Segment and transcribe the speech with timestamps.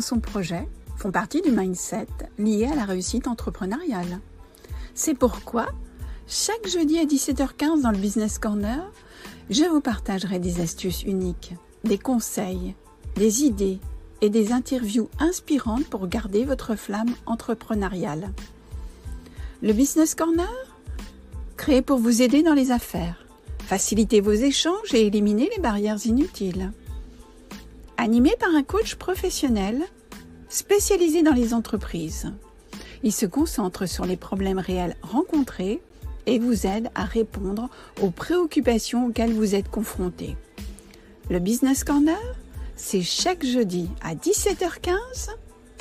[0.00, 2.06] son projet font partie du mindset
[2.38, 4.20] lié à la réussite entrepreneuriale.
[4.94, 5.66] C'est pourquoi,
[6.26, 8.90] chaque jeudi à 17h15 dans le Business Corner,
[9.50, 12.74] je vous partagerai des astuces uniques, des conseils,
[13.16, 13.80] des idées
[14.20, 18.32] et des interviews inspirantes pour garder votre flamme entrepreneuriale.
[19.62, 20.48] Le Business Corner
[21.56, 23.26] Créé pour vous aider dans les affaires,
[23.58, 26.72] faciliter vos échanges et éliminer les barrières inutiles.
[28.02, 29.80] Animé par un coach professionnel
[30.48, 32.32] spécialisé dans les entreprises.
[33.04, 35.80] Il se concentre sur les problèmes réels rencontrés
[36.26, 37.70] et vous aide à répondre
[38.00, 40.36] aux préoccupations auxquelles vous êtes confrontés.
[41.30, 42.18] Le Business Corner,
[42.74, 44.96] c'est chaque jeudi à 17h15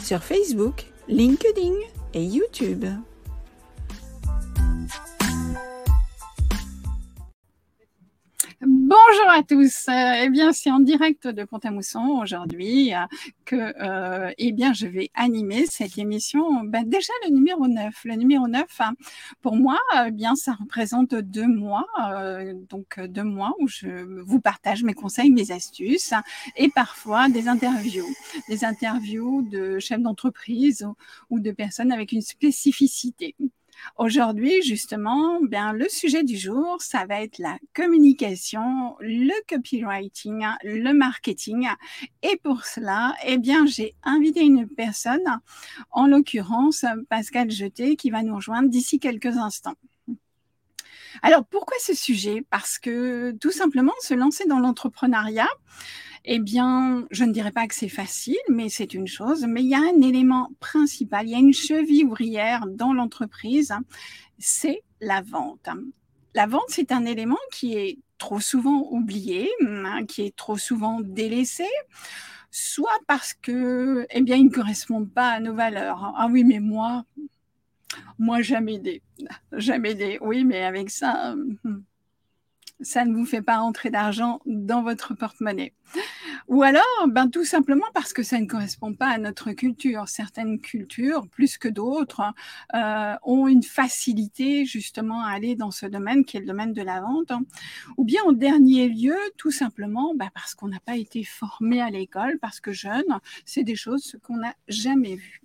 [0.04, 1.74] sur Facebook, LinkedIn
[2.14, 2.86] et YouTube.
[8.92, 9.86] Bonjour à tous.
[9.88, 12.98] Eh bien, c'est en direct de Pont-à-Mousson aujourd'hui euh,
[13.46, 16.66] que, euh, eh bien, je vais animer cette émission.
[16.66, 18.02] Ben, déjà le numéro 9.
[18.04, 18.92] Le numéro 9, hein,
[19.42, 23.88] pour moi, eh bien, ça représente deux mois, euh, donc deux mois où je
[24.24, 26.14] vous partage mes conseils, mes astuces
[26.58, 28.14] et parfois des interviews,
[28.50, 30.86] des interviews de chefs d'entreprise
[31.30, 33.38] ou de personnes avec une spécificité.
[33.98, 40.94] Aujourd'hui, justement, bien, le sujet du jour, ça va être la communication, le copywriting, le
[40.94, 41.68] marketing.
[42.24, 45.40] Et pour cela, eh bien, j'ai invité une personne,
[45.92, 49.76] en l'occurrence Pascal Jeté, qui va nous rejoindre d'ici quelques instants.
[51.22, 52.46] Alors, pourquoi ce sujet?
[52.50, 55.50] Parce que tout simplement, se lancer dans l'entrepreneuriat,
[56.26, 59.46] eh bien, je ne dirais pas que c'est facile, mais c'est une chose.
[59.48, 63.74] Mais il y a un élément principal, il y a une cheville ouvrière dans l'entreprise,
[64.38, 65.70] c'est la vente.
[66.34, 71.00] La vente, c'est un élément qui est trop souvent oublié, hein, qui est trop souvent
[71.02, 71.66] délaissé
[72.52, 76.14] soit parce que, eh bien, il ne correspond pas à nos valeurs.
[76.18, 77.06] Ah oui, mais moi,
[78.20, 79.02] moi, jamais aidé.
[79.54, 80.18] Jamais aidé.
[80.22, 81.84] Oui, mais avec ça, hum,
[82.82, 85.74] ça ne vous fait pas entrer d'argent dans votre porte-monnaie.
[86.48, 90.08] Ou alors, ben, tout simplement parce que ça ne correspond pas à notre culture.
[90.08, 92.22] Certaines cultures, plus que d'autres,
[92.74, 96.82] euh, ont une facilité justement à aller dans ce domaine qui est le domaine de
[96.82, 97.32] la vente.
[97.98, 101.90] Ou bien, en dernier lieu, tout simplement ben, parce qu'on n'a pas été formé à
[101.90, 105.42] l'école, parce que jeune, c'est des choses qu'on n'a jamais vues.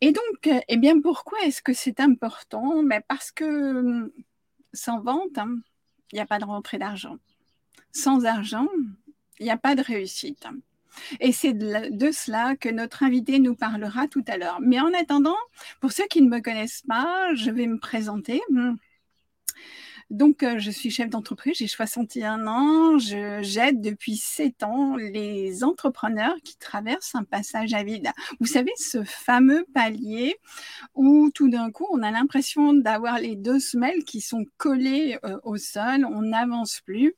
[0.00, 2.84] Et donc, eh bien, pourquoi est-ce que c'est important?
[2.84, 4.12] Ben Parce que
[4.78, 5.56] sans vente, il hein,
[6.12, 7.16] n'y a pas de rentrée d'argent.
[7.92, 8.68] Sans argent,
[9.40, 10.46] il n'y a pas de réussite.
[11.20, 14.58] Et c'est de, cela que notre invité nous parlera tout à l'heure.
[14.60, 15.36] Mais en attendant,
[15.80, 18.40] pour ceux qui ne me connaissent pas, je vais me présenter.
[20.10, 26.36] Donc, euh, je suis chef d'entreprise, j'ai 61 ans, j'aide depuis 7 ans les entrepreneurs
[26.44, 28.08] qui traversent un passage à vide.
[28.40, 30.36] Vous savez, ce fameux palier
[30.94, 35.36] où tout d'un coup, on a l'impression d'avoir les deux semelles qui sont collées euh,
[35.44, 37.14] au sol, on n'avance plus,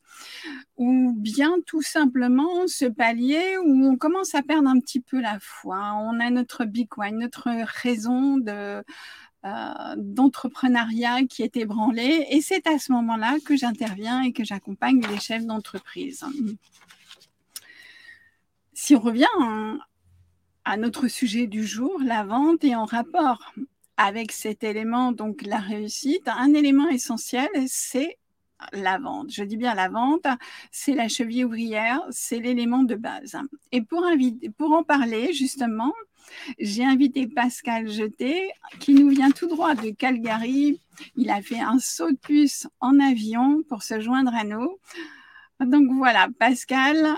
[0.77, 5.39] ou bien tout simplement ce palier où on commence à perdre un petit peu la
[5.41, 5.93] foi.
[5.95, 7.49] On a notre big notre
[7.83, 8.83] raison de
[9.45, 12.27] euh, d'entrepreneuriat qui est ébranlé.
[12.31, 16.25] Et c'est à ce moment-là que j'interviens et que j'accompagne les chefs d'entreprise.
[18.75, 19.27] Si on revient
[20.65, 23.53] à notre sujet du jour, la vente est en rapport
[23.97, 28.19] avec cet élément, donc la réussite, un élément essentiel, c'est
[28.73, 29.31] la vente.
[29.31, 30.27] Je dis bien la vente,
[30.71, 33.39] c'est la cheville ouvrière, c'est l'élément de base.
[33.73, 35.93] Et pour en parler, justement,
[36.59, 40.81] j'ai invité Pascal Jeté, qui nous vient tout droit de Calgary.
[41.17, 44.79] Il a fait un saut de puce en avion pour se joindre à nous.
[45.61, 47.17] Donc voilà, Pascal,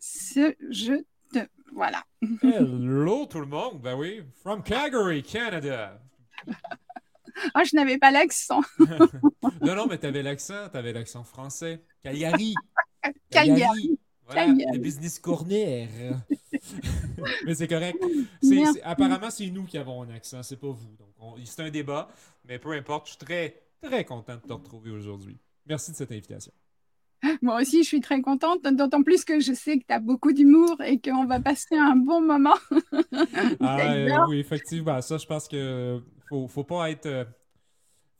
[0.00, 1.02] je
[1.32, 1.46] te.
[1.72, 2.04] Voilà.
[2.42, 3.80] Hello tout le monde.
[3.80, 6.00] Ben oui, from Calgary, Canada.
[6.48, 8.62] oh, je n'avais pas l'accent.
[9.60, 11.82] non, non, mais tu avais l'accent, tu avais l'accent français.
[12.02, 12.54] Calgary.
[13.30, 13.99] Calgary.
[14.32, 15.88] Voilà, le business corner.
[17.44, 17.98] mais c'est correct.
[18.84, 20.96] apparemment, c'est nous qui avons un accent, c'est pas vous.
[20.98, 22.08] Donc, c'est un débat,
[22.46, 23.06] mais peu importe.
[23.06, 25.38] Je suis très, très content de te retrouver aujourd'hui.
[25.66, 26.52] Merci de cette invitation.
[27.42, 30.32] Moi aussi, je suis très contente, d'autant plus que je sais que tu as beaucoup
[30.32, 32.56] d'humour et qu'on va passer un bon moment.
[33.60, 35.00] ah, oui, effectivement.
[35.02, 37.06] Ça, je pense que faut, faut pas être.
[37.06, 37.24] Euh,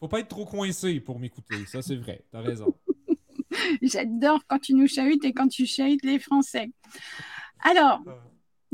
[0.00, 1.66] faut pas être trop coincé pour m'écouter.
[1.66, 2.24] Ça, c'est vrai.
[2.30, 2.74] Tu as raison.
[3.82, 6.70] J'adore quand tu nous chahutes et quand tu chahutes les Français.
[7.62, 8.12] Alors, ah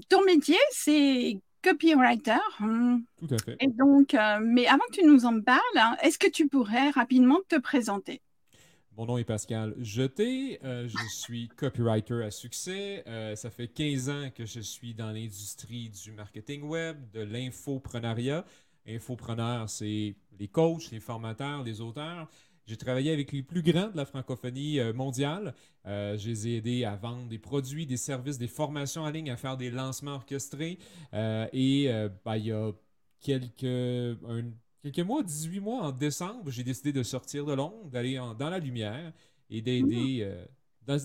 [0.08, 2.38] ton métier, c'est copywriter.
[2.60, 3.00] Hein.
[3.18, 3.56] Tout à fait.
[3.60, 6.90] Et donc, euh, mais avant que tu nous en parles, hein, est-ce que tu pourrais
[6.90, 8.20] rapidement te présenter?
[8.96, 10.58] Mon nom est Pascal Jeté.
[10.64, 13.02] Euh, je suis copywriter à succès.
[13.06, 18.44] Euh, ça fait 15 ans que je suis dans l'industrie du marketing web, de l'infoprenariat.
[18.88, 22.30] Infopreneur, c'est les coachs, les formateurs, les auteurs.
[22.66, 25.54] J'ai travaillé avec les plus grands de la francophonie euh, mondiale.
[25.84, 29.36] je les ai aidés à vendre des produits, des services, des formations en ligne, à
[29.36, 30.78] faire des lancements orchestrés.
[31.12, 31.88] et
[32.24, 32.72] ben, il y a
[33.20, 34.18] quelques,
[34.82, 38.58] quelques mois, 18 mois, en décembre, j'ai décidé de sortir de l'ombre, d'aller dans la
[38.58, 39.12] lumière
[39.50, 40.44] et d'aider euh,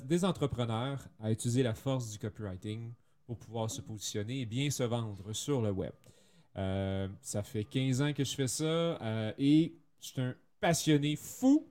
[0.05, 2.93] des entrepreneurs à utiliser la force du copywriting
[3.25, 5.93] pour pouvoir se positionner et bien se vendre sur le web.
[6.57, 11.17] Euh, ça fait 15 ans que je fais ça euh, et je suis un passionné
[11.17, 11.67] fou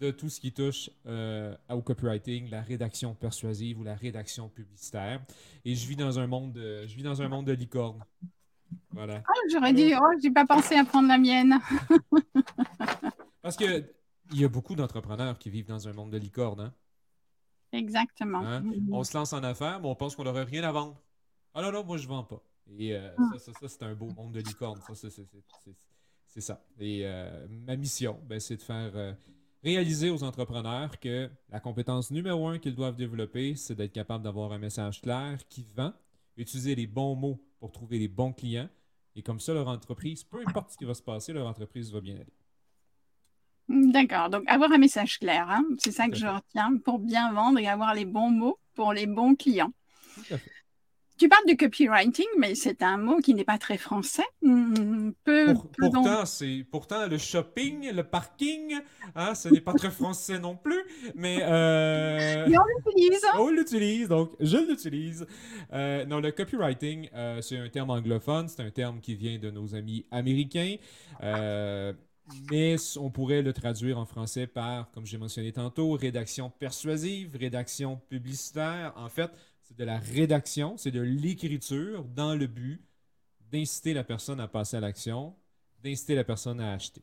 [0.00, 5.22] de tout ce qui touche au copywriting, la rédaction persuasive ou la rédaction publicitaire.
[5.64, 8.02] Et je vis dans un monde de, je vis dans un monde de licorne.
[8.90, 9.22] Voilà.
[9.26, 11.58] Ah, j'aurais dit, oh, j'ai pas pensé à prendre la mienne.
[13.42, 13.84] Parce que
[14.32, 16.60] il y a beaucoup d'entrepreneurs qui vivent dans un monde de licorne.
[16.60, 16.72] Hein?
[17.72, 18.40] Exactement.
[18.40, 18.64] Hein?
[18.90, 21.00] On se lance en affaires, mais on pense qu'on n'aurait rien à vendre.
[21.54, 22.42] Ah non, non, moi je vends pas.
[22.78, 23.38] Et euh, ah.
[23.38, 24.80] ça, ça, c'est un beau monde de licorne.
[24.80, 25.26] Ça, c'est
[26.40, 26.64] ça.
[26.78, 29.12] Et euh, ma mission, ben, c'est de faire euh,
[29.62, 34.52] réaliser aux entrepreneurs que la compétence numéro un qu'ils doivent développer, c'est d'être capable d'avoir
[34.52, 35.92] un message clair qui vend,
[36.36, 38.68] utiliser les bons mots pour trouver les bons clients.
[39.14, 42.00] Et comme ça, leur entreprise, peu importe ce qui va se passer, leur entreprise va
[42.00, 42.32] bien aller.
[43.68, 44.30] D'accord.
[44.30, 47.68] Donc, avoir un message clair, hein, c'est ça que je retiens, pour bien vendre et
[47.68, 49.72] avoir les bons mots pour les bons clients.
[50.14, 50.50] Tout à fait.
[51.22, 54.24] Tu parles de copywriting, mais c'est un mot qui n'est pas très français.
[54.42, 55.10] Hmm,
[55.78, 58.80] pourtant, c'est pourtant le shopping, le parking,
[59.14, 60.82] hein, ce n'est pas très français non plus,
[61.14, 62.44] mais, euh...
[62.48, 63.22] on l'utilise.
[63.38, 65.24] On l'utilise, donc je l'utilise.
[65.72, 69.52] Euh, non, le copywriting, euh, c'est un terme anglophone, c'est un terme qui vient de
[69.52, 70.74] nos amis américains.
[72.50, 78.00] Mais on pourrait le traduire en français par, comme j'ai mentionné tantôt, rédaction persuasive, rédaction
[78.08, 78.92] publicitaire.
[78.96, 79.30] En fait,
[79.76, 82.80] de la rédaction, c'est de l'écriture dans le but
[83.50, 85.34] d'inciter la personne à passer à l'action,
[85.82, 87.02] d'inciter la personne à acheter.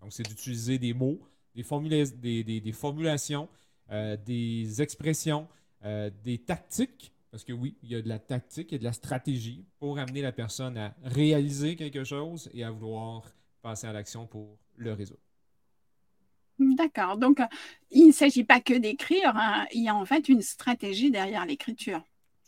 [0.00, 1.20] Donc, c'est d'utiliser des mots,
[1.54, 3.48] des, des, formulations,
[3.90, 5.46] euh, des expressions,
[5.84, 8.92] euh, des tactiques, parce que oui, il y a de la tactique et de la
[8.92, 13.24] stratégie pour amener la personne à réaliser quelque chose et à vouloir
[13.62, 15.20] passer à l'action pour le résoudre.
[16.58, 17.16] D'accord.
[17.16, 17.40] Donc,
[17.90, 19.66] il ne s'agit pas que d'écrire, hein.
[19.72, 22.02] il y a en fait une stratégie derrière l'écriture.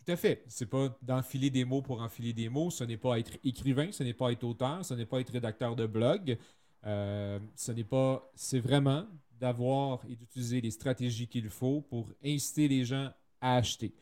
[0.05, 0.45] Tout à fait.
[0.49, 2.71] C'est pas d'enfiler des mots pour enfiler des mots.
[2.71, 5.77] Ce n'est pas être écrivain, ce n'est pas être auteur, ce n'est pas être rédacteur
[5.77, 6.37] de blog.
[6.85, 8.31] Euh, ce n'est pas.
[8.35, 9.07] C'est vraiment
[9.39, 13.11] d'avoir et d'utiliser les stratégies qu'il faut pour inciter les gens
[13.41, 13.95] à acheter.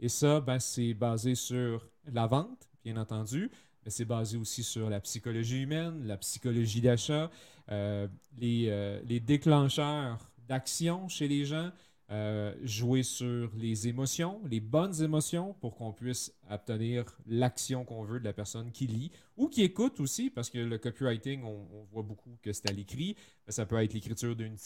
[0.00, 3.50] Et ça, ben, c'est basé sur la vente, bien entendu,
[3.84, 7.30] mais c'est basé aussi sur la psychologie humaine, la psychologie d'achat,
[7.70, 8.06] euh,
[8.42, 11.70] euh, les déclencheurs d'action chez les gens,
[12.10, 18.18] euh, jouer sur les émotions, les bonnes émotions, pour qu'on puisse obtenir l'action qu'on veut
[18.18, 22.02] de la personne qui lit ou qui écoute aussi, parce que le copywriting, on, voit
[22.02, 23.14] beaucoup que c'est à l'écrit.
[23.48, 24.56] Ça peut être l'écriture d'un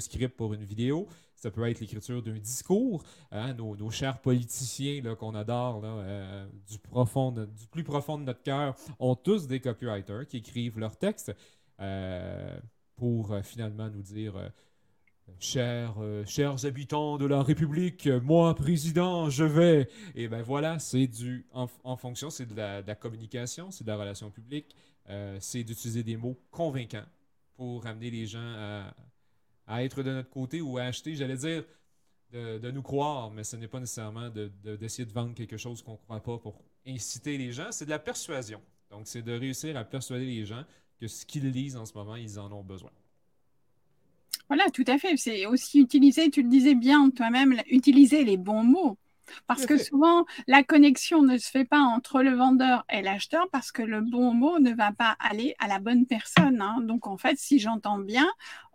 [0.00, 3.04] script pour une vidéo, ça peut être l'écriture d'un discours.
[3.30, 8.74] Hein, nos, chers politiciens qu'on adore euh, du, profond du plus profond de notre cœur
[8.98, 11.34] ont tous des copywriters qui écrivent leurs textes
[11.78, 12.58] euh,
[12.94, 14.50] pour finalement nous dire
[15.38, 19.88] Chers, euh, chers habitants de la République, moi, président, je vais.
[20.14, 21.46] Et ben voilà, c'est du.
[21.52, 24.74] En, fonction, c'est de la, communication, c'est de la relation publique,
[25.08, 27.04] euh, c'est d'utiliser des mots convaincants
[27.56, 28.92] pour amener les gens
[29.66, 31.64] à, être de notre côté ou à acheter, j'allais dire,
[32.32, 35.92] de, nous croire, mais ce n'est pas nécessairement d'essayer de, de, vendre quelque chose qu'on
[35.92, 38.60] ne croit pas pour inciter les gens, c'est de la persuasion.
[38.90, 40.64] Donc, c'est de réussir à persuader les gens
[40.98, 42.92] que ce qu'ils lisent en ce moment, ils en ont besoin.
[44.48, 45.16] Voilà, tout à fait.
[45.16, 48.98] C'est aussi utiliser, tu le disais bien toi-même, utiliser les bons mots.
[49.46, 53.72] Parce que souvent, la connexion ne se fait pas entre le vendeur et l'acheteur parce
[53.72, 56.60] que le bon mot ne va pas aller à la bonne personne.
[56.60, 56.80] Hein.
[56.82, 58.26] Donc, en fait, si j'entends bien,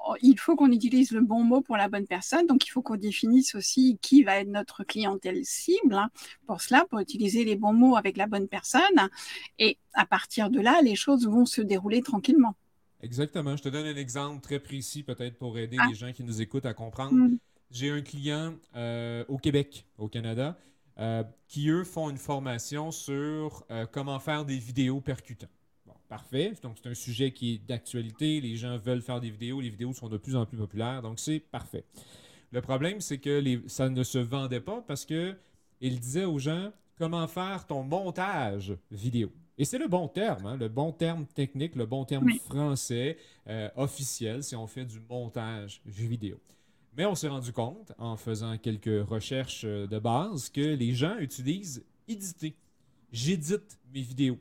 [0.05, 2.47] oh, il faut qu'on utilise le bon mot pour la bonne personne.
[2.47, 5.95] Donc, il faut qu'on définisse aussi qui va être notre clientèle cible.
[5.95, 6.09] Hein.
[6.47, 9.09] Pour cela, pour utiliser les bons mots avec la bonne personne.
[9.59, 12.55] Et à partir de là, les choses vont se dérouler tranquillement.
[13.01, 13.55] Exactement.
[13.55, 15.87] Je te donne un exemple très précis, peut-être pour aider ah.
[15.89, 17.13] les gens qui nous écoutent à comprendre.
[17.13, 17.37] Mm.
[17.71, 20.57] J'ai un client euh, au Québec, au Canada,
[20.99, 25.49] euh, qui, eux, font une formation sur euh, comment faire des vidéos percutantes.
[25.85, 26.53] Bon, parfait.
[26.61, 28.41] Donc, c'est un sujet qui est d'actualité.
[28.41, 29.61] Les gens veulent faire des vidéos.
[29.61, 31.01] Les vidéos sont de plus en plus populaires.
[31.01, 31.85] Donc, c'est parfait.
[32.51, 35.35] Le problème, c'est que les, ça ne se vendait pas parce que
[35.79, 39.31] il disait aux gens comment faire ton montage vidéo.
[39.61, 43.15] Et c'est le bon terme, hein, le bon terme technique, le bon terme français
[43.47, 46.39] euh, officiel si on fait du montage vidéo.
[46.97, 51.15] Mais on s'est rendu compte, en faisant quelques recherches euh, de base, que les gens
[51.19, 52.55] utilisent éditer.
[53.11, 54.39] J'édite mes vidéos.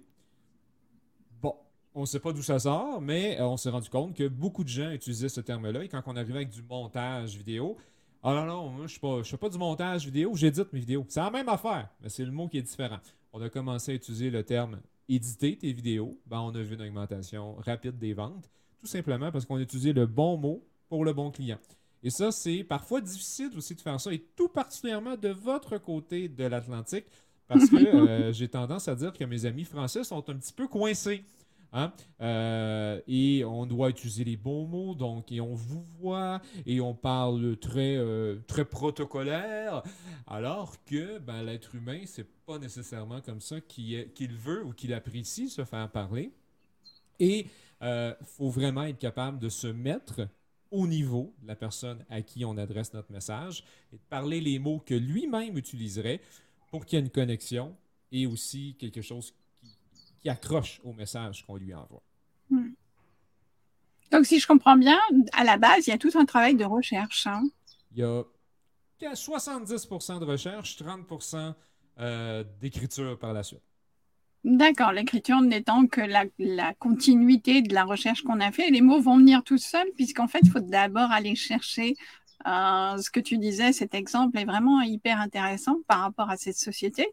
[1.43, 1.55] Bon,
[1.95, 4.65] on ne sait pas d'où ça sort, mais euh, on s'est rendu compte que beaucoup
[4.65, 5.85] de gens utilisaient ce terme-là.
[5.85, 7.77] Et quand on arrivait avec du montage vidéo,
[8.23, 11.05] ah non, non, moi, je ne fais pas du montage vidéo, j'édite mes vidéos.
[11.11, 13.00] C'est la même affaire, mais c'est le mot qui est différent.
[13.35, 14.81] On a commencé à utiliser le terme
[15.14, 16.19] éditer tes vidéos.
[16.26, 19.93] Ben, on a vu une augmentation rapide des ventes, tout simplement parce qu'on a utilisé
[19.93, 21.59] le bon mot pour le bon client.
[22.02, 26.29] Et ça, c'est parfois difficile aussi de faire ça, et tout particulièrement de votre côté
[26.29, 27.05] de l'Atlantique,
[27.47, 30.67] parce que euh, j'ai tendance à dire que mes amis français sont un petit peu
[30.67, 31.25] coincés.
[31.73, 31.93] Hein?
[32.21, 36.95] Euh, et on doit utiliser les bons mots, donc, et on vous voit, et on
[36.95, 39.83] parle très, euh, très protocolaire,
[40.27, 45.49] alors que ben, l'être humain, c'est pas nécessairement comme ça qu'il veut ou qu'il apprécie
[45.49, 46.33] se faire parler.
[47.19, 47.47] Et
[47.83, 50.29] il faut vraiment être capable de se mettre
[50.71, 54.59] au niveau de la personne à qui on adresse notre message et de parler les
[54.59, 56.21] mots que lui-même utiliserait
[56.71, 57.75] pour qu'il y ait une connexion
[58.12, 59.35] et aussi quelque chose
[60.21, 62.03] qui, accroche au message qu'on lui envoie.
[62.50, 62.71] Hmm.
[64.11, 64.99] Donc, si je comprends bien,
[65.33, 67.27] à la base, il y a tout un travail de recherche.
[67.27, 67.45] Hein.
[67.93, 71.55] Il y a 70% de recherche, 30%
[72.00, 73.61] euh, d'écriture par la suite.
[74.43, 78.71] D'accord, l'écriture n'étant que la, continuité de la recherche qu'on a fait.
[78.71, 81.95] Les mots vont venir tout seuls, puisqu'en fait, il faut d'abord aller chercher
[82.47, 83.73] euh, ce que tu disais.
[83.73, 87.06] Cet exemple est vraiment hyper intéressant par rapport à cette société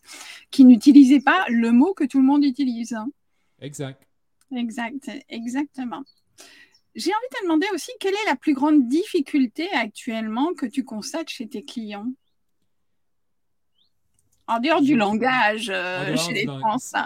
[0.51, 2.97] qui n'utilisait pas le mot que tout le monde utilise.
[3.59, 4.07] Exact.
[4.55, 6.03] Exact, exactement.
[6.95, 10.83] J'ai envie de te demander aussi quelle est la plus grande difficulté actuellement que tu
[10.83, 12.11] constates chez tes clients?
[14.47, 16.97] En dehors du langage euh, chez les Français.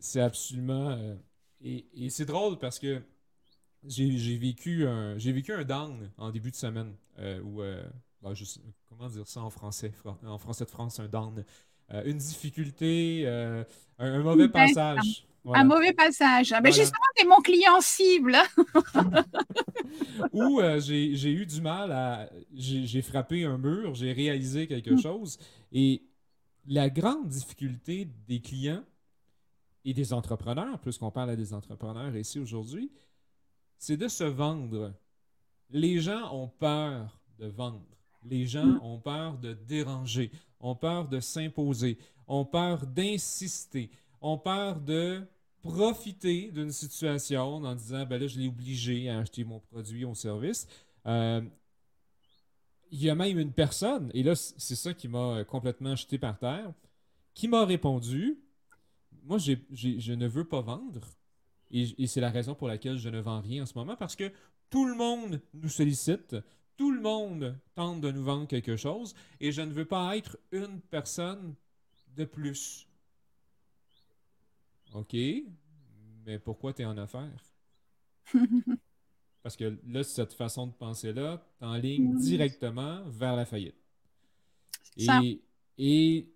[0.00, 0.88] C'est absolument.
[0.88, 1.14] Euh,
[1.62, 3.02] et, c'est drôle parce que
[3.88, 6.94] j'ai vécu, un, vécu un down en début de semaine.
[7.18, 7.62] Euh, ou,
[8.22, 8.32] bah,
[8.88, 9.92] comment dire ça en français?
[10.24, 11.44] En français de France, un down.
[12.04, 13.26] une difficulté,
[13.98, 15.26] un, mauvais passage.
[15.54, 16.50] Un mauvais passage.
[16.62, 18.36] Ben Justement, c'est mon client cible.
[20.32, 22.28] Ou j'ai eu du mal à.
[22.54, 25.00] J'ai frappé un mur, j'ai réalisé quelque mm.
[25.00, 25.38] chose
[25.72, 26.02] et
[26.68, 28.84] la grande difficulté des clients
[29.84, 32.90] et des entrepreneurs, puisqu'on parle à des entrepreneurs ici aujourd'hui,
[33.78, 34.92] c'est de se vendre.
[35.70, 37.86] Les gens ont peur de vendre.
[38.24, 40.30] Les gens ont peur de déranger,
[40.60, 45.22] ont peur de s'imposer, ont peur d'insister, ont peur de
[45.62, 50.14] profiter d'une situation en disant ben là, je l'ai obligé à acheter mon produit ou
[50.14, 50.66] service.
[51.06, 51.40] Euh,
[52.90, 56.38] il y a même une personne, et là, c'est ça qui m'a complètement jeté par
[56.38, 56.72] terre,
[57.34, 58.38] qui m'a répondu
[59.24, 61.00] Moi, je ne veux pas vendre.
[61.70, 64.32] Et, c'est la raison pour laquelle je ne vends rien en ce moment, parce que
[64.70, 66.36] tout le monde nous sollicite,
[66.76, 70.38] tout le monde tente de nous vendre quelque chose, et je ne veux pas être
[70.52, 71.54] une personne
[72.16, 72.86] de plus.
[74.94, 75.14] OK,
[76.24, 77.44] mais pourquoi tu es en affaires?
[79.42, 83.76] Parce que là, cette façon de penser-là t'enligne directement vers la faillite.
[84.96, 85.40] Et,
[85.78, 86.28] et,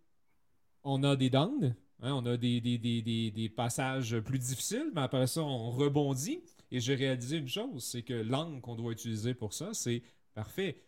[0.84, 5.42] on a des downs, hein, on a des, des, passages plus difficiles, mais après ça,
[5.42, 6.40] on rebondit.
[6.70, 10.02] Et j'ai réalisé une chose, c'est que l'angle qu'on doit utiliser pour ça, c'est
[10.34, 10.82] parfait.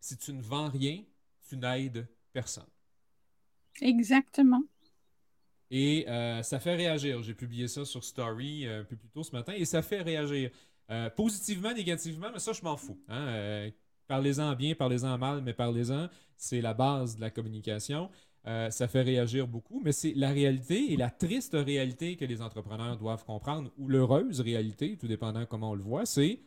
[0.00, 1.02] Si tu ne vends rien,
[1.48, 2.68] tu n'aides personne.
[3.80, 4.62] Exactement.
[5.70, 7.22] Et euh, ça fait réagir.
[7.22, 10.02] J'ai publié ça sur Story euh, un peu plus tôt ce matin et ça fait
[10.02, 10.50] réagir.
[10.90, 12.98] Euh, positivement, négativement, mais ça, je m'en fous.
[13.08, 13.28] Hein.
[13.28, 13.70] Euh,
[14.08, 16.08] parlez-en bien, parlez-en mal, mais parlez-en.
[16.36, 18.10] C'est la base de la communication.
[18.46, 22.40] Euh, ça fait réagir beaucoup, mais c'est la réalité et la triste réalité que les
[22.40, 26.40] entrepreneurs doivent comprendre, ou l'heureuse réalité, tout dépendant comment on le voit, c'est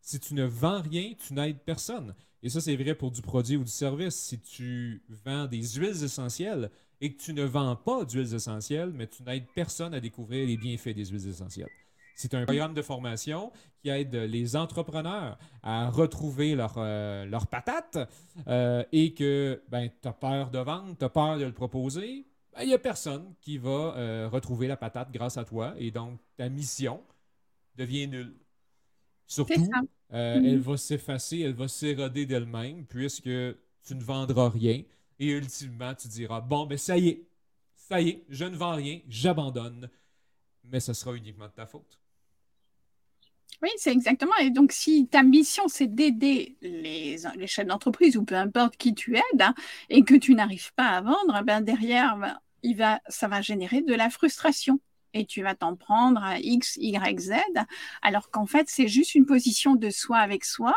[0.00, 2.14] si tu ne vends rien, tu n'aides personne.
[2.42, 4.14] Et ça, c'est vrai pour du produit ou du service.
[4.14, 9.08] Si tu vends des huiles essentielles et que tu ne vends pas d'huiles essentielles, mais
[9.08, 11.68] tu n'aides personne à découvrir les bienfaits des huiles essentielles.
[12.16, 17.98] C'est un programme de formation qui aide les entrepreneurs à retrouver leur, euh, leur patate
[18.48, 22.26] euh, et que ben, tu as peur de vendre, tu as peur de le proposer.
[22.54, 25.90] Ben, il n'y a personne qui va euh, retrouver la patate grâce à toi et
[25.90, 27.02] donc ta mission
[27.76, 28.34] devient nulle.
[29.26, 29.70] Surtout,
[30.08, 34.82] elle va s'effacer, elle va s'éroder d'elle-même puisque tu ne vendras rien
[35.18, 37.28] et ultimement tu diras Bon, ben ça y est,
[37.74, 39.90] ça y est, je ne vends rien, j'abandonne,
[40.64, 42.00] mais ce sera uniquement de ta faute.
[43.62, 44.34] Oui, c'est exactement.
[44.40, 48.94] Et donc, si ta mission, c'est d'aider les, les, chefs d'entreprise ou peu importe qui
[48.94, 49.54] tu aides hein,
[49.88, 53.82] et que tu n'arrives pas à vendre, ben derrière, ben, il va, ça va générer
[53.82, 54.80] de la frustration.
[55.16, 57.32] Et tu vas t'en prendre à X, Y, Z,
[58.02, 60.74] alors qu'en fait, c'est juste une position de soi avec soi.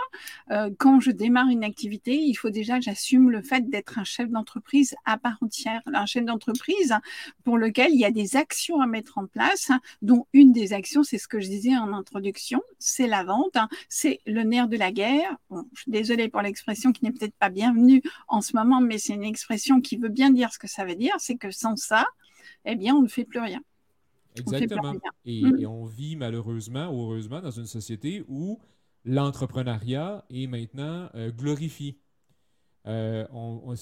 [0.49, 4.29] Euh, quand je démarre une activité, il faut déjà j'assume le fait d'être un chef
[4.29, 6.95] d'entreprise à part entière, un chef d'entreprise
[7.43, 11.03] pour lequel il y a des actions à mettre en place, dont une des actions,
[11.03, 13.57] c'est ce que je disais en introduction, c'est la vente,
[13.89, 15.35] c'est le nerf de la guerre.
[15.51, 19.13] je suis désolée pour l'expression qui n'est peut-être pas bienvenue en ce moment, mais c'est
[19.13, 22.05] une expression qui veut bien dire ce que ça veut dire, c'est que sans ça,
[22.65, 23.61] eh bien, on ne fait plus rien.
[24.35, 24.93] Exactement.
[24.93, 24.99] Mm.
[25.25, 28.59] Et, on vit malheureusement ou heureusement dans une société où
[29.05, 31.97] l'entrepreneuriat est maintenant euh, glorifié.
[32.87, 33.25] Euh,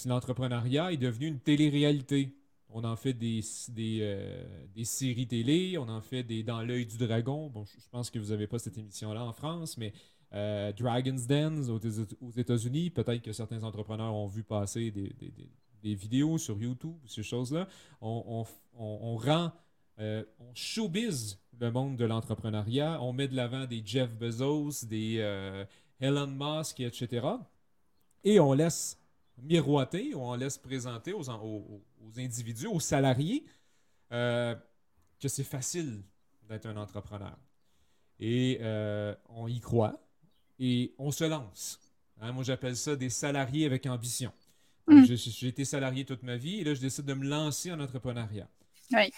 [0.06, 2.36] l'entrepreneuriat est devenu une télé-réalité.
[2.70, 6.86] On en fait des, des, euh, des, séries télé, on en fait des Dans l'œil
[6.86, 7.50] du dragon.
[7.50, 9.94] Bon, je, pense que vous n'avez pas cette émission-là en France, mais
[10.32, 15.14] Dragon's Den aux, États-Unis, peut-être que certains entrepreneurs ont vu passer des,
[15.84, 17.68] des vidéos sur YouTube, ces choses-là.
[18.02, 18.46] On,
[18.78, 19.52] on, rend
[20.00, 23.02] euh, on showbiz le monde de l'entrepreneuriat.
[23.02, 25.66] On met de l'avant des Jeff Bezos, des euh,
[26.00, 27.28] Elon Musk, etc.
[28.24, 29.00] Et on laisse
[29.42, 31.30] miroiter, ou on laisse présenter aux,
[32.18, 33.46] individus, aux salariés,
[34.12, 34.56] euh,
[35.20, 36.02] que c'est facile
[36.48, 37.38] d'être un entrepreneur.
[38.20, 38.60] Et
[39.30, 40.00] on y croit
[40.60, 41.80] et on se lance.
[42.20, 44.32] Hein, moi, j'appelle ça des salariés avec ambition.
[44.88, 45.04] Mm.
[45.06, 48.48] J'ai été salarié toute ma vie et là, je décide de me lancer en entrepreneuriat.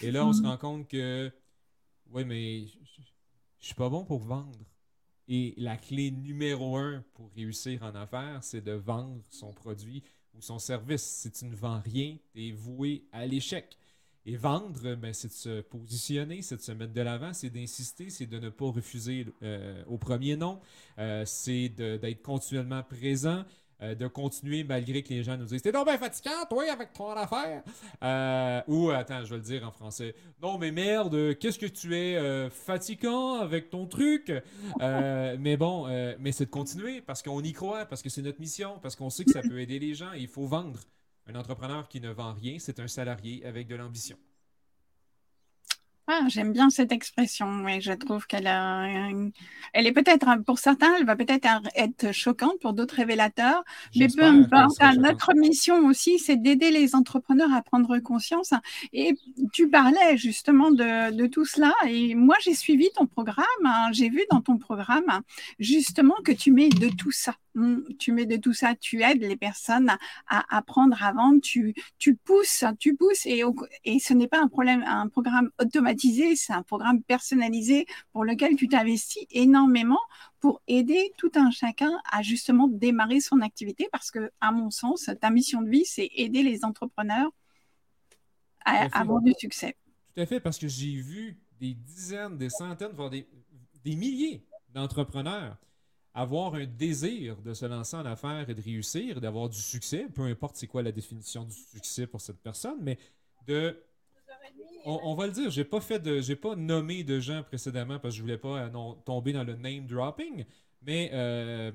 [0.00, 0.46] Et là, on se mm.
[0.46, 1.32] rend compte que,
[2.10, 3.04] oui, mais je, ne
[3.58, 4.58] suis pas bon pour vendre.
[5.28, 10.02] Et la clé numéro un pour réussir en affaires, c'est de vendre son produit
[10.34, 11.02] ou son service.
[11.02, 13.76] Si tu ne vends rien, tu es voué à l'échec.
[14.26, 18.10] Et vendre, ben, c'est de se positionner, c'est de se mettre de l'avant, c'est d'insister,
[18.10, 20.60] c'est de ne pas refuser euh, au premier nom,
[20.98, 23.44] euh, c'est d'être continuellement présent,
[23.82, 26.92] euh, de continuer malgré que les gens nous disent T'es donc bien fatigant, toi, avec
[26.92, 27.62] ton affaire.
[28.02, 31.96] Euh, ou, attends, je vais le dire en français Non, mais merde, qu'est-ce que tu
[31.96, 34.32] es euh, fatigant avec ton truc?
[34.80, 35.86] Mais bon,
[36.18, 39.10] mais c'est de continuer parce qu'on y croit, parce que c'est notre mission, parce qu'on
[39.10, 40.12] sait que ça peut aider les gens.
[40.12, 40.80] il faut vendre.
[41.26, 44.16] Un entrepreneur qui ne vend rien, c'est un salarié avec de l'ambition.
[46.12, 48.48] Ah, j'aime bien cette expression, mais je trouve qu'elle
[49.72, 51.46] elle est peut-être pour certains, elle va peut-être
[51.76, 53.62] être choquante, pour d'autres révélateurs,
[53.94, 54.76] mais peu importe.
[54.98, 58.52] Notre mission aussi, c'est d'aider les entrepreneurs à prendre conscience.
[58.92, 59.14] Et
[59.52, 63.90] tu parlais justement de, tout cela, et moi j'ai suivi ton programme, hein.
[63.92, 65.22] j'ai vu dans ton programme
[65.60, 67.36] justement que tu mets de tout ça.
[67.56, 69.90] Hum, tu mets de tout ça, tu aides les personnes
[70.28, 73.42] à apprendre à vendre, tu, tu pousses, tu pousses, et,
[73.84, 78.56] et ce n'est pas un problème, un programme automatique c'est un programme personnalisé pour lequel
[78.56, 80.00] tu t'investis énormément
[80.40, 85.10] pour aider tout un chacun à justement démarrer son activité parce que, à mon sens,
[85.20, 87.30] ta mission de vie, c'est aider les entrepreneurs
[88.64, 89.76] à, avoir du succès.
[90.14, 93.26] Tout à fait, parce que j'ai vu des dizaines, des centaines, voire des,
[93.84, 95.56] des milliers d'entrepreneurs
[96.14, 100.22] avoir un désir de se lancer en affaires et de réussir, d'avoir du succès, peu
[100.22, 102.98] importe c'est quoi la définition du succès pour cette personne, mais
[103.46, 103.76] de
[104.84, 108.14] on, va le dire, j'ai pas fait de, j'ai pas nommé de gens précédemment parce
[108.14, 110.44] que je voulais pas euh, tomber dans le name dropping,
[110.82, 111.70] mais euh,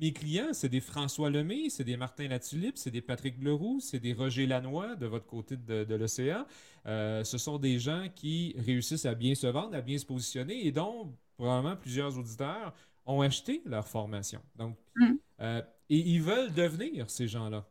[0.00, 4.00] mes clients, c'est des François Lemay, c'est des Martin Latulippe, c'est des Patrick Leroux, c'est
[4.00, 6.44] des Roger Lanois de votre côté de, l'océan.
[6.86, 10.66] Euh, ce sont des gens qui réussissent à bien se vendre, à bien se positionner
[10.66, 12.74] et dont probablement plusieurs auditeurs
[13.06, 14.40] ont acheté leur formation.
[14.56, 15.14] Donc, mm.
[15.40, 17.66] et ils veulent devenir ces gens-là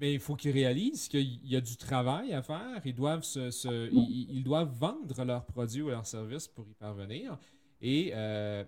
[0.00, 2.80] mais il faut qu'ils réalisent qu'il y a du travail à faire.
[2.84, 7.38] Ils doivent, se, ils, doivent vendre leurs produits ou leurs services pour y parvenir.
[7.80, 8.64] Et euh,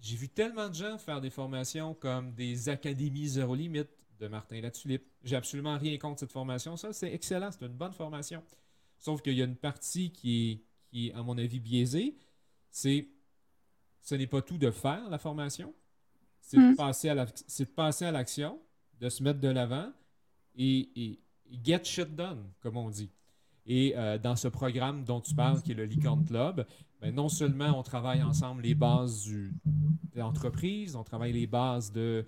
[0.00, 4.60] j'ai vu tellement de gens faire des formations comme des académies zéro limite de Martin
[4.60, 5.06] Latulippe.
[5.22, 6.76] J'ai absolument rien contre cette formation.
[6.76, 7.50] Ça, c'est excellent.
[7.50, 8.42] C'est une bonne formation.
[8.98, 12.16] Sauf qu'il y a une partie qui est, qui est, à mon avis, biaisée.
[12.70, 13.08] C'est
[14.06, 15.74] ce n'est pas tout de faire la formation.
[16.40, 16.76] C'est de hmm.
[16.76, 17.08] passer
[18.06, 18.58] à l'action,
[19.00, 19.90] de se mettre de l'avant
[20.56, 21.18] et,
[21.64, 23.10] get shit done, comme on dit.
[23.66, 26.64] Et euh, dans ce programme dont tu parles, qui est le Licorne Club,
[27.00, 29.52] ben, non seulement on travaille ensemble les bases du,
[30.14, 32.24] de l'entreprise, on travaille les bases de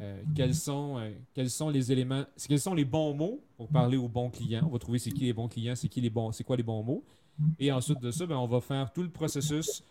[0.00, 3.96] euh, quels, sont, euh, quels sont les éléments, quels sont les bons mots pour parler
[3.96, 4.66] aux bons clients.
[4.66, 6.62] On va trouver c'est qui les bons clients, c'est qui les bons, c'est quoi les
[6.62, 7.02] bons mots.
[7.58, 9.82] Et ensuite de ça, ben, on va faire tout le processus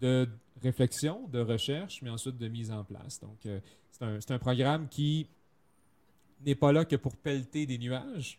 [0.00, 0.28] de
[0.62, 3.20] réflexion, de recherche, mais ensuite de mise en place.
[3.20, 3.38] Donc,
[3.90, 5.28] c'est un, un, programme qui
[6.44, 8.38] n'est pas là que pour pelleter des nuages,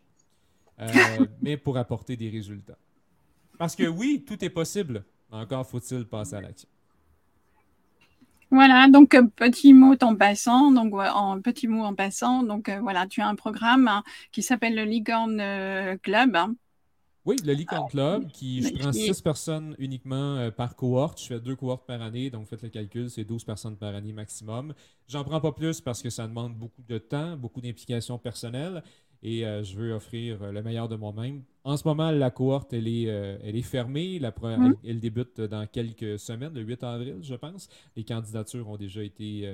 [0.80, 0.86] euh,
[1.41, 2.78] mais pour apporter des résultats.
[3.58, 6.70] Parce que oui, tout est possible, encore faut-il passer à l'action.
[8.50, 12.80] Voilà, donc euh, petit mot en passant, donc en petit mot en passant, donc euh,
[12.80, 15.38] voilà, tu as un programme hein, qui s'appelle le Licorne
[16.02, 16.36] Club.
[16.36, 16.56] Hein.
[17.28, 21.22] Oui, le Licorne Club, qui je prends 6 personnes uniquement par cohorte.
[21.22, 24.13] Je fais deux cohortes par année, donc faites le calcul, c'est 12 personnes par année
[24.13, 24.74] maximum.
[25.08, 28.82] J'en prends pas plus parce que ça demande beaucoup de temps, beaucoup d'implications personnelles
[29.24, 31.44] et euh, je veux offrir euh, le meilleur de moi-même.
[31.63, 34.20] En ce moment, la cohorte, elle est, euh, elle est fermée.
[34.20, 34.76] La mm.
[34.86, 37.68] elle, débute dans quelques semaines, le 8 avril, je pense.
[37.96, 39.52] Les candidatures ont déjà été,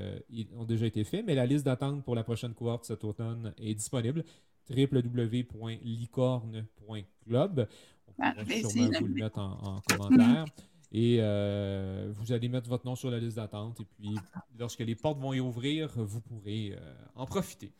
[0.58, 3.74] ont déjà été faites, mais la liste d'attente pour la prochaine cohorte cet automne est
[3.74, 4.24] disponible
[4.69, 7.67] www.licorne.club.
[8.08, 10.45] On pourra sûrement vous le mettre en, commentaire.
[10.91, 13.80] Et vous allez mettre votre nom sur la liste d'attente.
[13.80, 14.15] Et puis,
[14.58, 16.76] lorsque les portes vont y ouvrir, vous pourrez
[17.15, 17.71] en profiter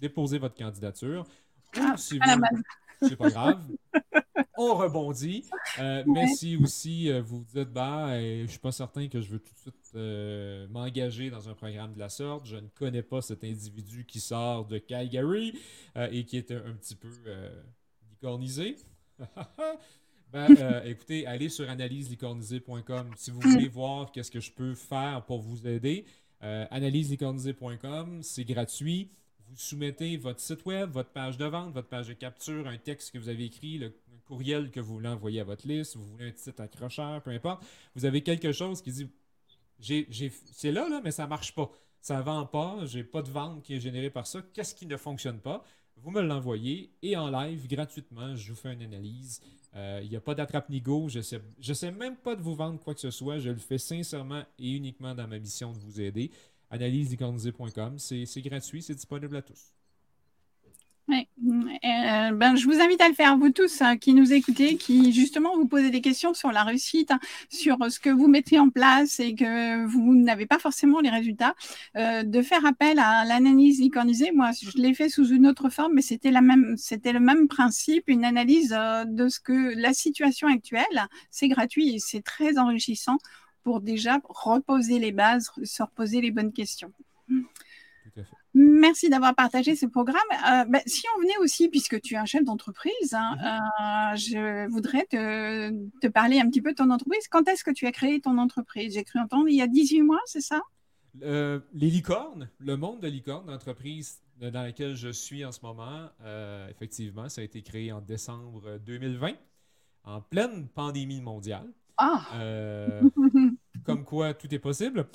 [0.00, 1.24] déposer votre candidature.
[1.76, 2.18] Ah, si
[3.02, 3.62] c'est pas grave,
[4.56, 5.44] on rebondit.
[5.78, 9.20] Euh, mais si aussi euh, vous vous dites, bah, euh, je suis pas certain que
[9.20, 13.02] je veux tout de suite m'engager dans un programme de la sorte, je ne connais
[13.02, 15.58] pas cet individu qui sort de Calgary
[15.96, 17.10] et qui est un, petit peu
[18.10, 18.76] licornisé.
[20.32, 25.40] ben, écoutez, allez sur analyselicornisé.com si vous voulez voir qu'est-ce que je peux faire pour
[25.40, 26.04] vous aider.
[26.40, 29.10] analyselicornisé.com, c'est gratuit
[29.50, 33.12] vous soumettez votre site web, votre page de vente, votre page de capture, un texte
[33.12, 33.92] que vous avez écrit, le
[34.24, 37.64] courriel que vous voulez envoyer à votre liste, vous voulez un titre accrocheur, peu importe.
[37.96, 39.10] Vous avez quelque chose qui dit
[39.80, 41.70] c'est là, là, mais ça ne marche pas.
[42.00, 44.40] Ça ne vend pas, j'ai pas de vente qui est générée par ça.
[44.54, 45.62] Qu'est-ce qui ne fonctionne pas?
[45.96, 49.42] Vous me l'envoyez et en live, gratuitement, je vous fais une analyse.
[49.76, 51.08] Euh, il n'y a pas d'attrape-nigo.
[51.08, 53.38] Je ne sais, je sais même pas de vous vendre quoi que ce soit.
[53.38, 56.30] Je le fais sincèrement et uniquement dans ma mission de vous aider
[56.70, 57.98] analyse-décornisé.com.
[57.98, 59.72] C'est gratuit, c'est disponible à tous.
[61.10, 61.26] Oui.
[61.42, 65.12] Euh, ben, je vous invite à le faire, vous tous hein, qui nous écoutez, qui
[65.12, 67.18] justement vous posez des questions sur la réussite, hein,
[67.48, 71.56] sur ce que vous mettez en place et que vous n'avez pas forcément les résultats,
[71.96, 74.30] euh, de faire appel à l'analyse iconisée.
[74.30, 77.48] Moi, je l'ai fait sous une autre forme, mais c'était la même, c'était le même
[77.48, 81.08] principe, une analyse euh, de ce que la situation actuelle.
[81.32, 83.18] C'est gratuit et c'est très enrichissant
[83.64, 86.92] pour déjà reposer les bases, se reposer les bonnes questions.
[88.54, 90.16] Merci d'avoir partagé ce programme.
[90.32, 93.44] Euh, bah, si on venait aussi, puisque tu es un chef d'entreprise, hein, mhm.
[93.44, 97.28] euh, je voudrais te, parler un petit peu de ton entreprise.
[97.28, 98.94] Quand est-ce que tu as créé ton entreprise?
[98.94, 100.60] J'ai cru entendre il y a 18 mois, c'est ça?
[101.22, 106.08] Euh, Les licornes, le monde de licornes, l'entreprise dans laquelle je suis en ce moment,
[106.70, 109.32] effectivement, ça a été créé en décembre 2020,
[110.04, 111.70] en pleine pandémie mondiale.
[112.00, 112.22] Ah!
[112.34, 113.02] Euh,
[113.84, 115.06] comme quoi, tout est possible.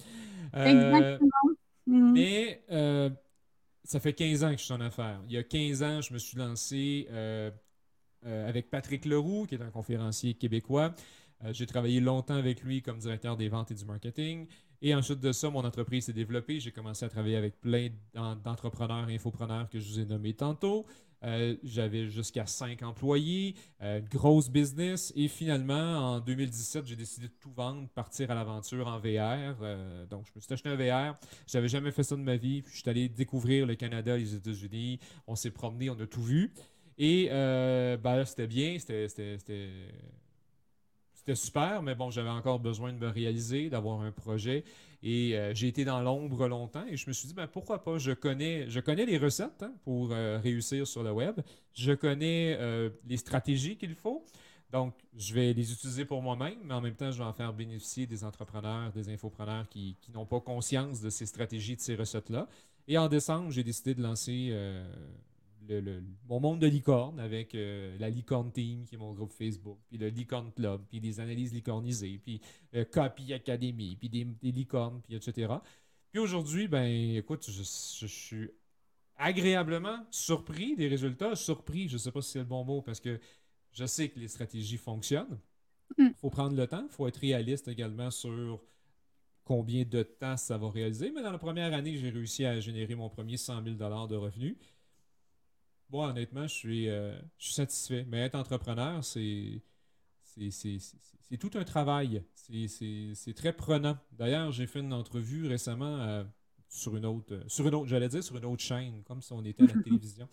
[0.55, 1.17] Euh,
[1.87, 2.11] mm.
[2.11, 3.09] Mais euh,
[3.85, 5.21] ça fait 15 ans que je suis en affaires.
[5.27, 7.07] Il y a 15 ans, je me suis lancé
[8.23, 10.93] avec Patrick Leroux, qui est un conférencier québécois.
[11.51, 14.47] J'ai travaillé longtemps avec lui comme directeur des ventes et du marketing.
[14.81, 16.59] Et ensuite de ça, mon entreprise s'est développée.
[16.59, 20.85] J'ai commencé à travailler avec plein d'entrepreneurs et infopreneurs que je vous ai nommés tantôt.
[21.25, 25.11] Euh, j'avais jusqu'à 5 employés, euh, grosse business.
[25.15, 29.55] Et finalement, en 2017, j'ai décidé de tout vendre, partir à l'aventure en VR.
[29.61, 31.17] Euh, donc, je me suis acheté un VR.
[31.47, 32.61] Je n'avais jamais fait ça de ma vie.
[32.61, 34.99] Puis, je suis allé découvrir le Canada, les États-Unis.
[35.25, 36.51] On s'est promené, on a tout vu.
[36.97, 38.77] Et ben, c'était bien.
[38.79, 39.07] C'était
[41.25, 44.63] c'était super, mais bon, j'avais encore besoin de me réaliser, d'avoir un projet.
[45.01, 47.97] Et euh, j'ai été dans l'ombre longtemps et je me suis dit, ben, pourquoi pas?
[47.97, 51.41] Je connais, je connais les recettes hein, pour euh, réussir sur le web.
[51.73, 54.23] Je connais euh, les stratégies qu'il faut.
[54.71, 57.53] Donc, je vais les utiliser pour moi-même, mais en même temps, je vais en faire
[57.53, 61.95] bénéficier des entrepreneurs, des infopreneurs qui, qui n'ont pas conscience de ces stratégies, de ces
[61.95, 62.47] recettes-là.
[62.87, 64.53] Et en décembre, j'ai décidé de lancer
[66.27, 69.97] mon monde de licorne avec euh, la Licorne Team, qui est mon groupe Facebook, puis
[69.97, 72.41] le Licorne Club, puis des analyses licornisées, puis
[72.75, 75.53] euh, Copy Academy, puis des, licornes, puis etc.
[76.11, 78.49] Puis aujourd'hui, ben écoute, je, suis
[79.17, 81.35] agréablement surpris des résultats.
[81.35, 83.19] Surpris, je ne sais pas si c'est le bon mot, parce que
[83.71, 85.39] je sais que les stratégies fonctionnent.
[85.97, 86.13] Il mm.
[86.15, 88.61] faut prendre le temps, il faut être réaliste également sur
[89.45, 91.11] combien de temps ça va réaliser.
[91.11, 94.57] Mais dans la première année, j'ai réussi à générer mon premier 100 000 de revenus.
[95.89, 98.05] Moi, honnêtement, je suis, euh, je suis satisfait.
[98.07, 99.61] Mais être entrepreneur, c'est.
[100.37, 102.21] C'est tout un travail.
[102.35, 103.97] C'est très prenant.
[104.11, 106.25] D'ailleurs, j'ai fait une entrevue récemment euh,
[106.67, 109.43] sur une autre, sur une autre, j'allais dire sur une autre chaîne, comme si on
[109.45, 110.27] était à la télévision,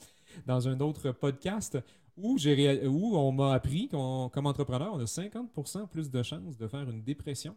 [0.44, 1.78] dans un autre podcast
[2.16, 6.66] où, où on m'a appris qu'en comme entrepreneur, on a 50% plus de chances de
[6.66, 7.56] faire une dépression.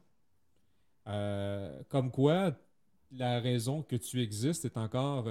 [1.07, 2.55] Euh, comme quoi,
[3.11, 5.25] la raison que tu existes est encore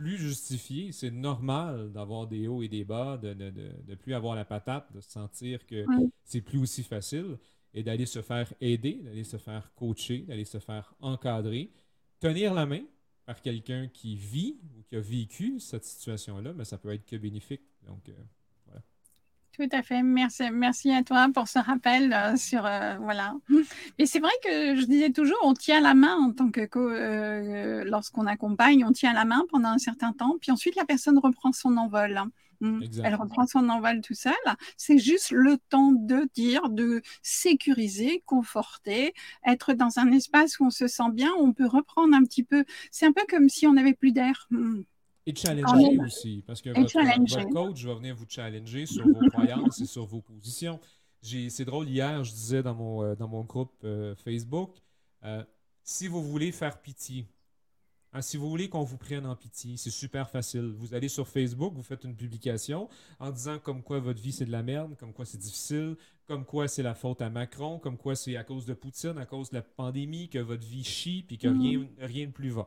[0.00, 0.92] plus justifié.
[0.92, 5.00] C'est normal d'avoir des hauts et des bas, de ne plus avoir la patate, de
[5.02, 5.84] sentir que
[6.24, 7.36] c'est plus aussi facile
[7.74, 11.70] et d'aller se faire aider, d'aller se faire coacher, d'aller se faire encadrer.
[12.18, 12.80] Tenir la main
[13.26, 17.16] par quelqu'un qui vit ou qui a vécu cette situation-là, mais ça peut être que
[17.16, 17.62] bénéfique.
[17.86, 18.14] Donc, euh.
[19.60, 20.02] Tout à fait.
[20.02, 23.34] Merci, merci à toi pour ce rappel euh, sur euh, voilà.
[23.98, 27.84] Et c'est vrai que je disais toujours, on tient la main en tant que euh,
[27.84, 31.52] lorsqu'on accompagne, on tient la main pendant un certain temps, puis ensuite la personne reprend
[31.52, 32.22] son envol.
[32.60, 32.84] Mm.
[33.04, 34.32] Elle reprend son envol tout seul.
[34.78, 39.12] C'est juste le temps de dire, de sécuriser, conforter,
[39.46, 42.44] être dans un espace où on se sent bien, où on peut reprendre un petit
[42.44, 42.64] peu.
[42.90, 44.48] C'est un peu comme si on n'avait plus d'air.
[45.30, 45.36] Mm.
[45.36, 49.86] Et challenger aussi, parce que votre, coach va venir vous challenger sur vos croyances et
[49.86, 50.80] sur vos positions.
[51.22, 54.76] C'est drôle, hier, je disais dans mon, euh, dans mon groupe euh, Facebook,
[55.24, 55.44] euh,
[55.82, 57.26] si vous voulez faire pitié,
[58.12, 60.72] hein, si vous voulez qu'on vous prenne en pitié, c'est super facile.
[60.78, 62.88] Vous allez sur Facebook, vous faites une publication
[63.18, 66.46] en disant comme quoi votre vie c'est de la merde, comme quoi c'est difficile, comme
[66.46, 69.50] quoi c'est la faute à Macron, comme quoi c'est à cause de Poutine, à cause
[69.50, 71.60] de la pandémie que votre vie chie puis que mm-hmm.
[71.60, 72.66] rien, rien de plus va.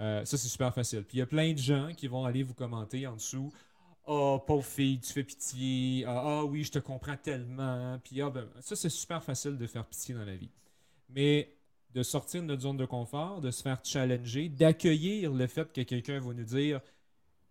[0.00, 1.04] Euh, ça, c'est super facile.
[1.04, 3.52] Puis il y a plein de gens qui vont aller vous commenter en dessous.
[4.06, 6.04] Oh, pauvre fille, tu fais pitié.
[6.06, 7.98] Ah, ah oui, je te comprends tellement.
[8.02, 10.50] Puis ah, ben, ça, c'est super facile de faire pitié dans la vie.
[11.08, 11.54] Mais
[11.94, 15.82] de sortir de notre zone de confort, de se faire challenger, d'accueillir le fait que
[15.82, 16.80] quelqu'un va nous dire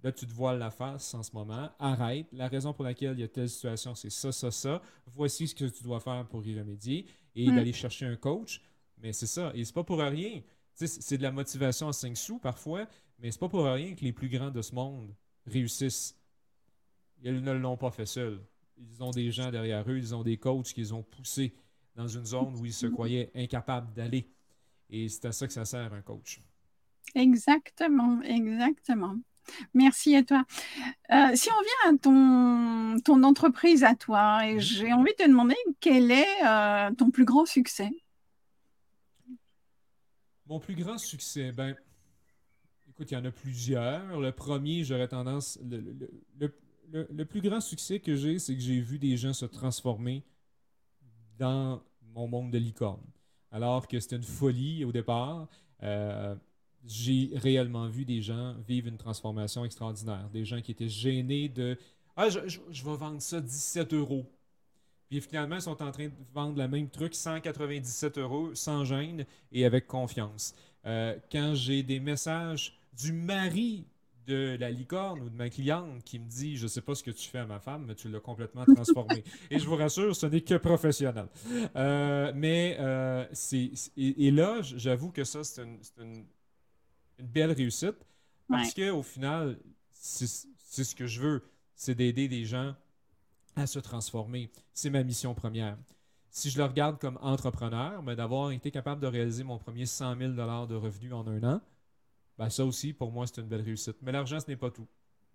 [0.04, 2.25] Là, tu te voiles la face en ce moment, arrête.
[2.32, 4.82] La raison pour laquelle il y a telle situation, c'est ça, ça, ça.
[5.06, 7.56] Voici ce que tu dois faire pour y remédier et mm.
[7.56, 8.62] d'aller chercher un coach.
[8.97, 9.51] Mais c'est ça.
[9.54, 10.41] Et c'est pas pour rien
[10.87, 12.87] c'est de la motivation à 5 sous parfois,
[13.19, 15.13] mais c'est pas pour rien que les plus grands de ce monde
[15.45, 16.17] réussissent.
[17.23, 18.41] Ils ne l'ont pas fait seuls.
[18.77, 21.53] Ils ont des gens derrière eux, ils ont des coachs qui les ont poussés
[21.95, 24.27] dans une zone où ils se croyaient incapables d'aller.
[24.89, 26.41] Et c'est à ça que ça sert un coach.
[27.15, 29.15] Exactement, exactement.
[29.73, 30.45] Merci à toi.
[31.11, 35.27] Euh, si on vient à ton, ton entreprise à toi, et j'ai envie de te
[35.27, 37.91] demander quel est euh, ton plus grand succès?
[40.51, 41.73] Mon plus grand succès, ben,
[42.89, 44.19] écoute, il y en a plusieurs.
[44.19, 45.57] Le premier, j'aurais tendance.
[45.63, 50.25] Le, plus grand succès que j'ai, c'est que j'ai vu des gens se transformer
[51.39, 51.81] dans
[52.13, 52.99] mon monde de licorne.
[53.49, 55.47] Alors que c'était une folie au départ,
[55.83, 56.35] euh,
[56.83, 60.29] j'ai réellement vu des gens vivre une transformation extraordinaire.
[60.33, 61.77] Des gens qui étaient gênés de
[62.17, 64.25] Ah, je, je vais vendre ça 17 euros.
[65.12, 69.26] Puis finalement, ils sont en train de vendre le même truc, 197 euros, sans gêne
[69.52, 70.56] et avec confiance.
[70.86, 73.86] Euh, quand j'ai des messages du mari
[74.26, 77.04] de la licorne ou de ma cliente qui me dit Je ne sais pas ce
[77.04, 79.26] que tu fais à ma femme, mais tu l'as complètement transformé.
[79.52, 81.28] et je vous rassure, ce n'est que professionnel.
[81.76, 83.69] Euh, mais euh, c'est.
[83.97, 85.62] Et, là, j'avoue que ça, c'est
[86.00, 86.24] une,
[87.19, 87.97] belle réussite
[88.47, 89.60] parce qu'au final,
[89.91, 91.43] c'est ce que je veux,
[91.76, 92.74] c'est d'aider des gens
[93.55, 94.49] à se transformer.
[94.73, 95.77] C'est ma mission première.
[96.29, 100.17] Si je le regarde comme entrepreneur, mais d'avoir été capable de réaliser mon premier 100
[100.17, 101.61] 000 de revenus en un an,
[102.37, 103.97] ben ça aussi, pour moi, c'est une belle réussite.
[104.01, 104.87] Mais l'argent, ce n'est pas tout.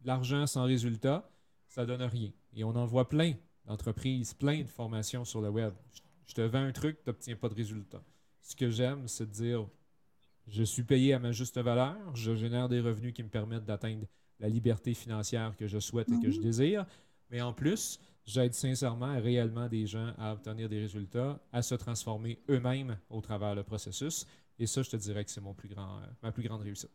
[0.04, 1.28] L'argent sans résultat,
[1.68, 2.30] ça donne rien.
[2.54, 3.34] Et on en voit plein
[3.66, 5.74] d'entreprises, plein de formations sur le web.
[6.26, 8.02] Je te vends un truc, tu n'obtiens pas de résultat.
[8.42, 9.66] Ce que j'aime, c'est de dire
[10.48, 14.06] je suis payé à ma juste valeur, je génère des revenus qui me permettent d'atteindre
[14.38, 16.44] la liberté financière que je souhaite et que je mhm.
[16.44, 16.86] désire.
[17.30, 22.40] Mais en plus, j'aide sincèrement réellement des gens à obtenir des résultats, à se transformer
[22.48, 24.26] eux-mêmes au travers le processus.
[24.58, 26.90] Et ça, je te dirais que c'est mon plus grand, euh, ma plus grande réussite.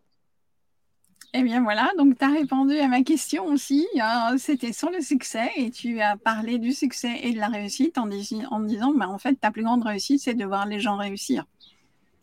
[1.33, 3.87] Eh bien voilà, donc tu as répondu à ma question aussi.
[4.01, 4.35] Hein.
[4.37, 8.09] C'était sur le succès et tu as parlé du succès et de la réussite en,
[8.09, 11.45] en disant, bah, en fait, ta plus grande réussite, c'est de voir les gens réussir.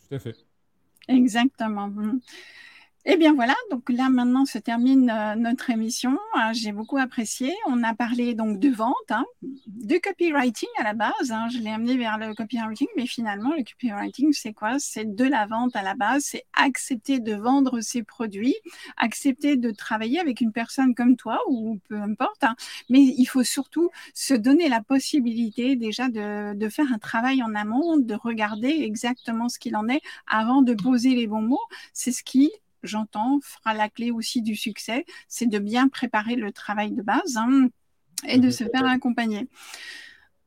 [0.08, 0.36] Tout à fait.
[1.06, 1.90] Exactement.
[3.10, 6.18] Eh bien voilà, donc là maintenant se termine euh, notre émission.
[6.34, 7.54] Ah, j'ai beaucoup apprécié.
[7.66, 11.30] On a parlé donc de vente, hein, de copywriting à la base.
[11.30, 11.48] Hein.
[11.50, 14.78] Je l'ai amené vers le copywriting, mais finalement le copywriting c'est quoi?
[14.78, 16.24] C'est de la vente à la base.
[16.24, 18.56] C'est accepter de vendre ses produits,
[18.98, 22.44] accepter de travailler avec une personne comme toi ou peu importe.
[22.44, 22.56] Hein.
[22.90, 27.54] Mais il faut surtout se donner la possibilité déjà de, de faire un travail en
[27.54, 31.58] amont, de regarder exactement ce qu'il en est avant de poser les bons mots.
[31.94, 32.50] C'est ce qui
[32.88, 37.36] j'entends, fera la clé aussi du succès, c'est de bien préparer le travail de base
[37.36, 37.68] hein,
[38.26, 39.48] et de se faire accompagner.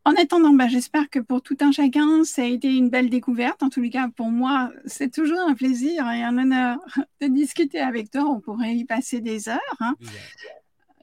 [0.04, 3.62] En attendant, bah, j'espère que pour tout un chacun, ça a été une belle découverte.
[3.62, 6.80] En tous les cas, pour moi, c'est toujours un plaisir et un honneur
[7.22, 8.24] de discuter avec toi.
[8.24, 9.60] On pourrait y passer des heures.
[9.80, 9.96] Hein.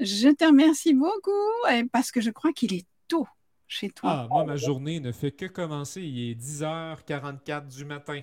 [0.01, 1.31] Je te remercie beaucoup
[1.71, 3.27] et parce que je crois qu'il est tôt
[3.69, 4.11] chez toi.
[4.25, 6.03] Ah, moi, ma journée ne fait que commencer.
[6.03, 8.21] Il est 10h44 du matin.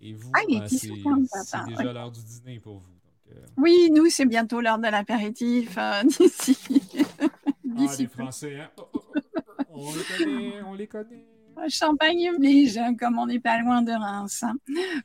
[0.00, 0.90] Et vous, ah, ben, c'est
[1.66, 2.92] déjà l'heure du dîner pour vous.
[3.32, 3.44] Euh.
[3.56, 6.56] Oui, nous, c'est bientôt l'heure de l'apéritif euh, d'ici.
[7.20, 7.26] ah,
[7.98, 8.70] les Français, hein?
[8.76, 9.20] Oh, oh, oh,
[9.74, 11.26] on les connaît, on les connaît.
[11.68, 14.42] Champagne oblige, hein, comme on n'est pas loin de Reims.
[14.42, 14.56] Hein.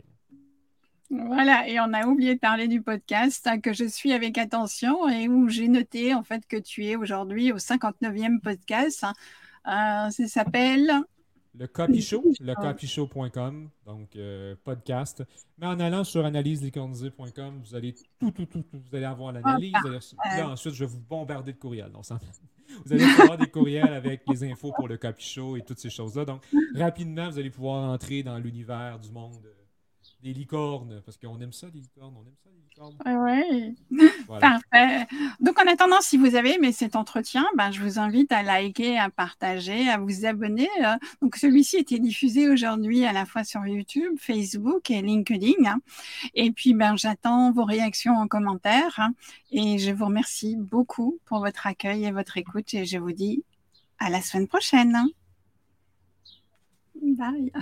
[1.11, 5.09] Voilà, et on a oublié de parler du podcast hein, que je suis avec attention
[5.09, 9.03] et où j'ai noté en fait que tu es aujourd'hui au 59e podcast.
[9.03, 10.07] Hein.
[10.07, 11.03] Euh, ça s'appelle
[11.59, 15.23] le Copy Show, le copyshow.com, donc euh, podcast.
[15.59, 19.73] Mais en allant sur analyselicornisé.com, vous allez tout, tout, tout, vous allez avoir l'analyse.
[19.85, 21.91] Là, ensuite, je vais vous bombarder de courriels.
[21.91, 22.05] Donc,
[22.85, 25.91] vous allez avoir des courriels avec les infos pour le Copy Show et toutes ces
[25.91, 26.25] choses-là.
[26.25, 26.43] Donc,
[26.75, 29.41] rapidement, vous allez pouvoir entrer dans l'univers du monde
[30.27, 32.97] des licornes, parce qu'on aime ça, les licornes, on aime ça, les licornes.
[33.07, 34.09] Oui,
[34.41, 35.07] parfait.
[35.39, 38.99] Donc, en attendant, si vous avez aimé cet entretien, ben, je vous invite à liker,
[38.99, 40.69] à partager, à vous abonner.
[40.85, 40.97] Euh.
[41.23, 45.65] Donc, celui-ci était diffusé aujourd'hui à la fois sur YouTube, Facebook et LinkedIn.
[45.65, 45.79] Hein.
[46.35, 48.95] Et puis, ben, j'attends vos réactions en commentaire.
[48.99, 49.13] Hein.
[49.53, 52.75] Et je vous remercie beaucoup pour votre accueil et votre écoute.
[52.75, 53.45] Et je vous dis
[54.01, 55.07] à la semaine prochaine.
[57.01, 57.53] Bye.